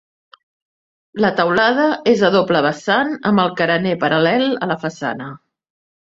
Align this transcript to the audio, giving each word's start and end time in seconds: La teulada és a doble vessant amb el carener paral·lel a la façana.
La 1.25 1.29
teulada 1.39 1.83
és 2.13 2.23
a 2.29 2.31
doble 2.35 2.63
vessant 2.67 3.13
amb 3.31 3.43
el 3.43 3.53
carener 3.59 3.91
paral·lel 4.05 4.47
a 4.67 4.71
la 4.71 4.79
façana. 4.87 5.29